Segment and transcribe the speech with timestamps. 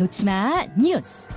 [0.00, 1.28] 놓지마 뉴스.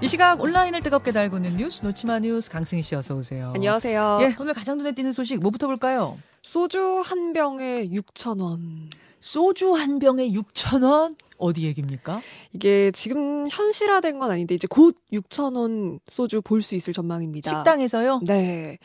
[0.00, 3.50] 이 시각 온라인을 뜨겁게 달구는 뉴스 놓지마 뉴스 강승희 씨 어서 오세요.
[3.52, 4.18] 안녕하세요.
[4.22, 6.16] 예, 오늘 가장 눈에 띄는 소식 뭐부터 볼까요?
[6.42, 8.88] 소주 한 병에 6천 원.
[9.30, 11.16] 소주 한 병에 6천 원?
[11.38, 12.22] 어디 얘기입니까?
[12.54, 17.50] 이게 지금 현실화된 건 아닌데 이제 곧 6천 원 소주 볼 수 있을 전망입니다.
[17.50, 18.20] 식당에서요?
[18.24, 18.78] 네.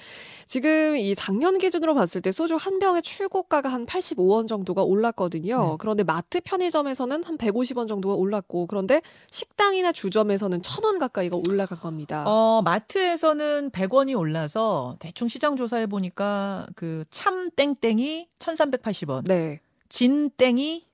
[0.47, 5.61] 지금 이 작년 기준으로 봤을 때 소주 한 병의 출고가가 한 85원 정도가 올랐거든요.
[5.69, 5.75] 네.
[5.79, 12.23] 그런데 마트 편의점에서는 한 150원 정도가 올랐고 그런데 식당이나 주점에서는 1,000원 가까이가 올라간 겁니다.
[12.27, 19.59] 어, 마트에서는 100원이 올라서 대충 시장 조사해 보니까 그 참 땡땡이 1,380원, 네.
[19.91, 20.85] 진 땡이?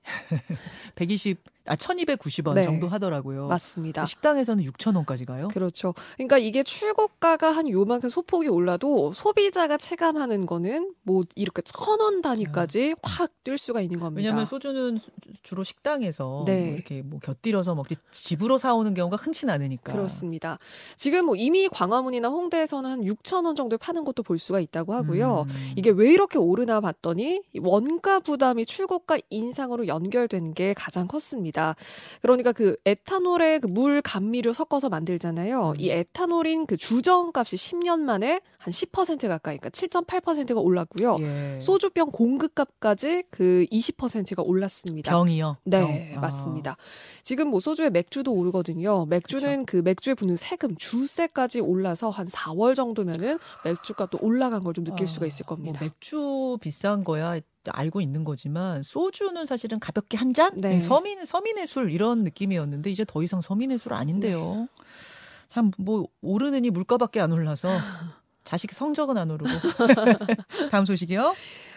[0.96, 1.38] 120
[1.68, 2.62] 아 1,290원 네.
[2.62, 3.46] 정도 하더라고요.
[3.48, 4.04] 맞습니다.
[4.06, 5.48] 식당에서는 6,000원까지 가요?
[5.48, 5.94] 그렇죠.
[6.16, 13.58] 그러니까 이게 출고가가 한 요만큼 소폭이 올라도 소비자가 체감하는 거는 뭐 이렇게 천원 단위까지 확뛸
[13.58, 14.18] 수가 있는 겁니다.
[14.18, 15.10] 왜냐하면 소주는 수-
[15.42, 16.64] 주로 식당에서 네.
[16.66, 19.92] 뭐 이렇게 뭐 곁들여서 먹지 집으로 사오는 경우가 흔치 않으니까.
[19.92, 20.58] 그렇습니다.
[20.96, 25.46] 지금 뭐 이미 광화문이나 홍대에서는 한 6천 원 정도에 파는 것도 볼 수가 있다고 하고요.
[25.48, 25.72] 음.
[25.76, 31.57] 이게 왜 이렇게 오르나 봤더니 이 원가 부담이 출고가 인상으로 연결된 게 가장 컸습니다.
[32.22, 35.70] 그러니까 그 에탄올에 그 물 감미료 섞어서 만들잖아요.
[35.70, 35.74] 음.
[35.78, 41.16] 이 에탄올인 그 주정 값이 10년 만에 한 10% 가까이, 그러니까 7.8%가 올랐고요.
[41.20, 41.58] 예.
[41.60, 45.10] 소주병 공급값까지 그 20%가 올랐습니다.
[45.12, 45.58] 병이요.
[45.64, 46.18] 네, 병.
[46.18, 46.22] 아.
[46.22, 46.76] 맞습니다.
[47.22, 49.04] 지금 뭐 소주의 맥주도 오르거든요.
[49.06, 55.04] 맥주는 그 맥주에 붙는 세금, 주세까지 올라서 한 4월 정도면은 맥주값도 올라간 걸 좀 느낄
[55.04, 55.80] 아, 수가 있을 뭐 겁니다.
[55.80, 57.40] 맥주 비싼 거야
[57.72, 60.52] 알고 있는 거지만 소주는 사실은 가볍게 한 잔.
[60.56, 60.80] 네.
[60.80, 64.68] 서민 서민의 술 이런 느낌이었는데 이제 더 이상 서민의 술 아닌데요.
[64.70, 64.84] 네.
[65.48, 67.68] 참뭐 오르느니 물가밖에 안 올라서
[68.44, 69.50] 자식 성적은 안 오르고.
[70.70, 71.34] 다음 소식이요.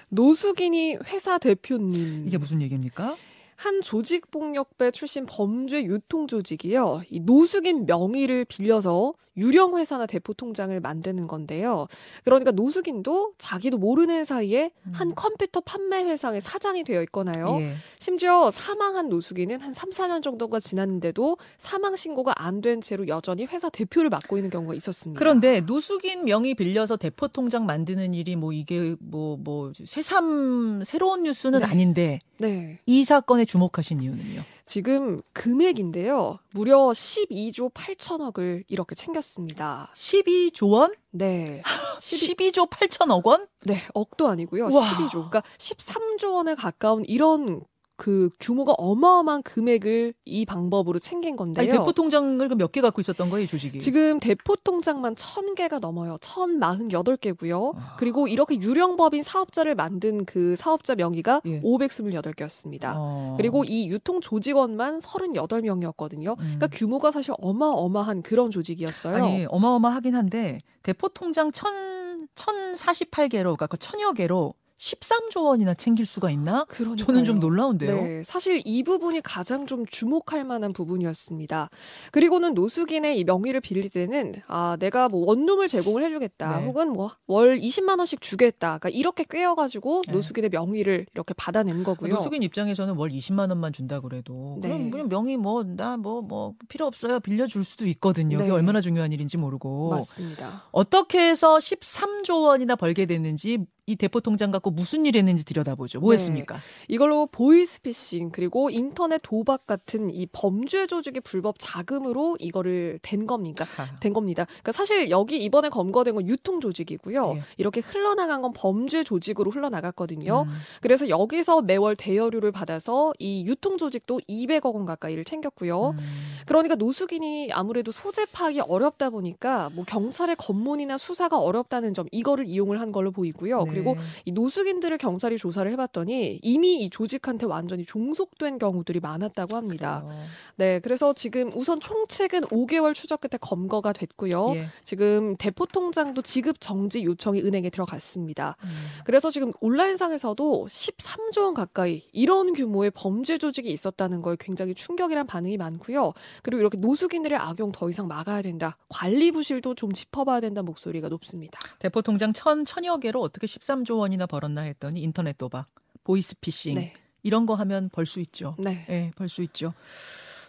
[0.09, 2.27] 노숙인이 회사 대표님.
[2.27, 3.15] 이게 무슨 얘기입니까?
[3.61, 7.01] 한 조직 폭력배 출신 범죄 유통 조직이요.
[7.11, 11.87] 이 노숙인 명의를 빌려서 유령 회사나 대포 통장을 만드는 건데요.
[12.25, 15.13] 그러니까 노숙인도 자기도 모르는 사이에 한 음.
[15.15, 17.57] 컴퓨터 판매 회사의 사장이 되어 있거나요.
[17.61, 17.75] 예.
[17.97, 23.69] 심지어 사망한 노숙인은 한 3, 4년 정도가 지났는데도 사망 신고가 안 된 채로 여전히 회사
[23.69, 25.17] 대표를 맡고 있는 경우가 있었습니다.
[25.17, 31.65] 그런데 노숙인 명의 빌려서 대포 통장 만드는 일이 뭐 이게 뭐뭐 새삼 새로운 뉴스는 네.
[31.65, 32.79] 아닌데 네.
[32.85, 34.43] 이 사건에 주목하신 이유는요?
[34.65, 36.39] 지금 금액인데요.
[36.51, 39.91] 무려 12조 8천억을 이렇게 챙겼습니다.
[39.93, 40.93] 12조 원?
[41.11, 41.61] 네.
[41.99, 43.47] 12, 12조 8천억 원?
[43.63, 44.65] 네, 억도 아니고요.
[44.65, 44.69] 와.
[44.69, 45.11] 12조.
[45.11, 47.61] 그러니까 13조 원에 가까운 이런
[48.01, 51.61] 그 규모가 어마어마한 금액을 이 방법으로 챙긴 건데요.
[51.61, 53.77] 아니 대포 통장을 몇 개 갖고 있었던 거예요, 이 조직이?
[53.79, 56.17] 지금 대포 통장만 1000개가 넘어요.
[56.17, 57.75] 1048개고요.
[57.75, 57.95] 아.
[57.99, 61.61] 그리고 이렇게 유령법인 사업자를 만든 그 사업자 명의가 예.
[61.61, 62.93] 528개였습니다.
[62.95, 63.35] 어.
[63.37, 66.29] 그리고 이 유통 조직원만 38명이었거든요.
[66.31, 66.35] 음.
[66.37, 69.15] 그러니까 규모가 사실 어마어마한 그런 조직이었어요.
[69.15, 72.01] 아니 어마어마하긴 한데 대포 통장 1
[72.35, 76.65] 1048개로 그러니까 그 천여 개로 13조 원이나 챙길 수가 있나?
[76.65, 77.05] 그러니까요.
[77.05, 77.95] 저는 좀 놀라운데요.
[77.95, 81.69] 네, 사실 이 부분이 가장 좀 주목할 만한 부분이었습니다.
[82.11, 86.65] 그리고는 노숙인의 이 명의를 빌릴 때는 아 내가 뭐 원룸을 제공을 해주겠다, 네.
[86.65, 90.13] 혹은 뭐 월 20만 원씩 주겠다, 그러니까 이렇게 꿰어가지고 네.
[90.13, 92.15] 노숙인의 명의를 이렇게 받아낸 거고요.
[92.15, 94.67] 노숙인 입장에서는 월 20만 원만 준다 그래도 네.
[94.67, 98.39] 그럼 그냥 명의 뭐나뭐뭐 필요 없어요 빌려 줄 수도 있거든요.
[98.39, 98.45] 네.
[98.45, 100.63] 이게 얼마나 중요한 일인지 모르고 맞습니다.
[100.71, 105.99] 어떻게 해서 13조 원이나 벌게 됐는지 이 대포 통장 갖고 무슨 일 했는지 들여다보죠.
[105.99, 106.15] 뭐 네.
[106.15, 106.59] 했습니까?
[106.87, 113.65] 이걸로 보이스피싱 그리고 인터넷 도박 같은 이 범죄 조직의 불법 자금으로 이거를 댄 겁니까?
[113.99, 114.45] 된 겁니다.
[114.45, 117.33] 그러니까 사실 여기 이번에 검거된 건 유통 조직이고요.
[117.37, 117.41] 예.
[117.57, 120.45] 이렇게 흘러나간 건 범죄 조직으로 흘러나갔거든요.
[120.47, 120.53] 음.
[120.79, 125.89] 그래서 여기서 매월 대여료를 받아서 이 유통 조직도 200억 원 가까이를 챙겼고요.
[125.89, 125.99] 음.
[126.45, 132.79] 그러니까 노숙인이 아무래도 소재 파악이 어렵다 보니까 뭐 경찰의 검문이나 수사가 어렵다는 점 이거를 이용을
[132.79, 133.63] 한 걸로 보이고요.
[133.63, 133.70] 네.
[133.73, 140.03] 그리고 이 노숙인들을 경찰이 조사를 해봤더니 이미 이 조직한테 완전히 종속된 경우들이 많았다고 합니다.
[140.05, 140.21] 그래요.
[140.55, 144.53] 네, 그래서 지금 우선 총책은 5개월 추적 끝에 검거가 됐고요.
[144.55, 144.65] 예.
[144.83, 148.55] 지금 대포 통장도 지급 정지 요청이 은행에 들어갔습니다.
[148.63, 148.69] 음.
[149.05, 155.57] 그래서 지금 온라인상에서도 13조 원 가까이 이런 규모의 범죄 조직이 있었다는 거에 굉장히 충격이란 반응이
[155.57, 156.13] 많고요.
[156.43, 158.77] 그리고 이렇게 노숙인들의 악용 더 이상 막아야 된다.
[158.89, 161.59] 관리 부실도 좀 짚어봐야 된다 목소리가 높습니다.
[161.79, 165.67] 대포 통장 천 천여 개로 어떻게 13조 원이나 벌었나 했더니 인터넷 도박,
[166.03, 166.93] 보이스피싱 네.
[167.23, 168.55] 이런 거 하면 벌 수 있죠.
[168.57, 168.85] 네.
[168.89, 169.73] 예, 벌수 있죠.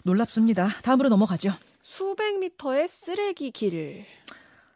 [0.04, 0.68] 놀랍습니다.
[0.82, 1.52] 다음으로 넘어가죠.
[1.82, 4.04] 수백 미터의 쓰레기 길.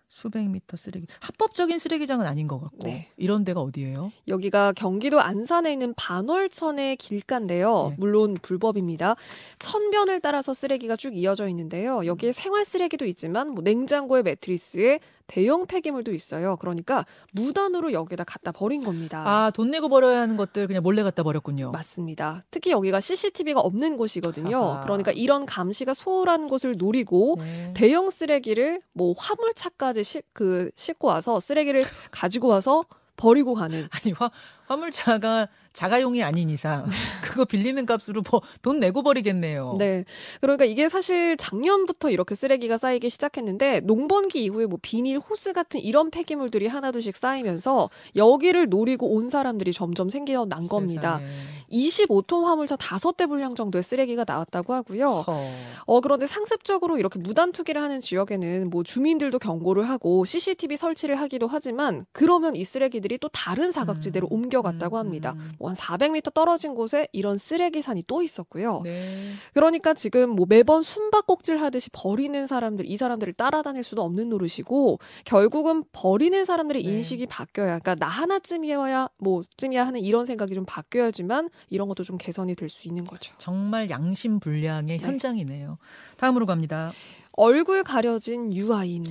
[0.09, 1.07] 수백 미터 쓰레기.
[1.21, 2.85] 합법적인 쓰레기장은 아닌 것 같고.
[2.87, 3.11] 네.
[3.17, 4.13] 이런 데가 어디예요?
[4.29, 7.89] 여기가 경기도 안산에 있는 반월천의 길가인데요.
[7.91, 7.97] 네.
[7.99, 9.17] 물론 불법입니다.
[9.59, 12.07] 천변을 따라서 쓰레기가 쭉 이어져 있는데요.
[12.07, 16.57] 여기에 생활 쓰레기도 있지만 뭐 냉장고에 매트리스에 대형 폐기물도 있어요.
[16.57, 19.23] 그러니까 무단으로 여기다 갖다 버린 겁니다.
[19.27, 21.71] 아, 돈 내고 버려야 하는 것들 그냥 몰래 갖다 버렸군요.
[21.73, 22.45] 맞습니다.
[22.51, 24.57] 특히 여기가 CCTV가 없는 곳이거든요.
[24.59, 24.81] 아하.
[24.83, 27.73] 그러니까 이런 감시가 소홀한 곳을 노리고 네.
[27.75, 32.85] 대형 쓰레기를 뭐 화물차까지 싣, 그 싣고 와서 쓰레기를 가지고 와서
[33.17, 34.31] 버리고 가는 아니, 화,
[34.67, 36.85] 화물차가 자가용이 아닌 이상
[37.23, 39.77] 그거 빌리는 값으로 뭐 돈 내고 버리겠네요.
[39.79, 40.05] 네.
[40.41, 46.11] 그러니까 이게 사실 작년부터 이렇게 쓰레기가 쌓이기 시작했는데 농번기 이후에 뭐 비닐, 호스 같은 이런
[46.11, 51.19] 폐기물들이 하나둘씩 쌓이면서 여기를 노리고 온 사람들이 점점 생겨난 겁니다.
[51.19, 51.56] 세상에.
[51.71, 55.25] 25톤 화물차 5대 분량 정도의 쓰레기가 나왔다고 하고요.
[55.27, 55.41] 허.
[55.87, 61.47] 어, 그런데 상습적으로 이렇게 무단 투기를 하는 지역에는 뭐 주민들도 경고를 하고 CCTV 설치를 하기도
[61.47, 65.35] 하지만 그러면 이 쓰레기들이 또 다른 사각지대로 음, 옮겨갔다고 음, 합니다.
[65.37, 65.53] 음.
[65.59, 68.83] 뭐한 400m 떨어진 곳에 이런 쓰레기산이 또 있었고요.
[68.85, 69.33] 네.
[69.55, 75.85] 그러니까 지금 뭐 매번 숨바꼭질 하듯이 버리는 사람들, 이 사람들을 따라다닐 수도 없는 노릇이고 결국은
[75.93, 76.91] 버리는 사람들의 네.
[76.91, 82.55] 인식이 바뀌어야, 그러니까 나 하나쯤이어야 뭐쯤이야 하는 이런 생각이 좀 바뀌어야지만 이런 것도 좀 개선이
[82.55, 83.33] 될 수 있는 거죠.
[83.39, 85.05] 정말 양심 불량의 네.
[85.07, 85.79] 현장이네요.
[86.17, 86.93] 다음으로 갑니다.
[87.33, 89.05] 얼굴 가려진 유아인.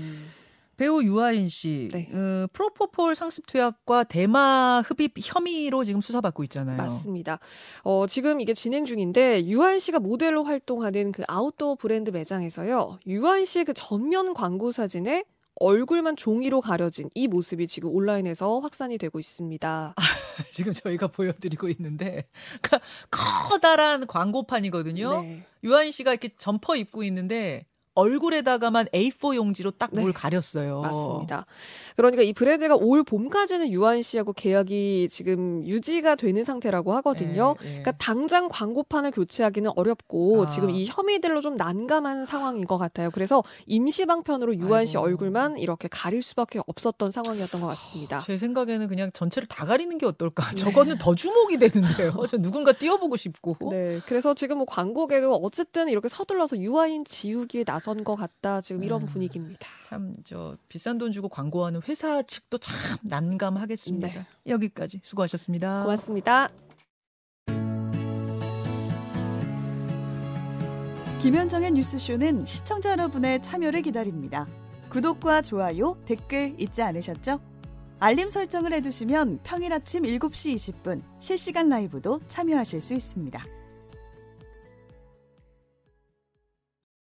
[0.77, 2.09] 배우 유아인 씨, 네.
[2.13, 6.75] 어, 프로포폴 상습 투약과 대마 흡입 혐의로 지금 수사받고 있잖아요.
[6.75, 7.39] 맞습니다.
[7.83, 12.99] 어, 지금 이게 진행 중인데 유한 씨가 모델로 활동하는 그 아웃도어 브랜드 매장에서요.
[13.07, 15.23] 유한 씨의 그 전면 광고 사진에
[15.57, 19.95] 얼굴만 종이로 가려진 이 모습이 지금 온라인에서 확산이 되고 있습니다.
[20.51, 22.27] 지금 저희가 보여드리고 있는데
[22.61, 25.21] 그러니까 커다란 광고판이거든요.
[25.21, 25.45] 네.
[25.63, 30.11] 유아인 씨가 이렇게 점퍼 입고 있는데 얼굴에다가만 A4 용지로 딱 뭘 네.
[30.11, 30.81] 가렸어요.
[30.81, 31.45] 맞습니다.
[31.95, 37.55] 그러니까 이 브랜드가 올 봄까지는 유아인 씨하고 계약이 지금 유지가 되는 상태라고 하거든요.
[37.61, 37.69] 예, 예.
[37.69, 40.47] 그러니까 당장 광고판을 교체하기는 어렵고 아.
[40.47, 43.09] 지금 이 혐의들로 좀 난감한 상황인 것 같아요.
[43.11, 45.07] 그래서 임시 방편으로 유아인 씨 아이고.
[45.07, 48.19] 얼굴만 이렇게 가릴 수밖에 없었던 상황이었던 것 같습니다.
[48.19, 50.49] 제 생각에는 그냥 전체를 다 가리는 게 어떨까.
[50.51, 50.55] 네.
[50.57, 52.13] 저거는 더 주목이 되는데요.
[52.29, 53.69] 저 누군가 띄워보고 싶고.
[53.71, 58.61] 네, 그래서 지금 뭐 광고계도 어쨌든 이렇게 서둘러서 유아인 지우기에 나선 것 같다.
[58.61, 59.05] 지금 이런 음.
[59.05, 59.67] 분위기입니다.
[59.83, 64.07] 참 저 비싼 돈 주고 광고하는 회사 측도 참 난감하겠습니다.
[64.07, 64.25] 네.
[64.47, 65.83] 여기까지 수고하셨습니다.
[65.83, 66.49] 고맙습니다.
[71.21, 74.47] 김현정의 뉴스쇼는 시청자 여러분의 참여를 기다립니다.
[74.89, 77.39] 구독과 좋아요, 댓글 잊지 않으셨죠?
[77.99, 83.43] 알림 설정을 해두시면 평일 아침 7시 20분 실시간 라이브도 참여하실 수 있습니다.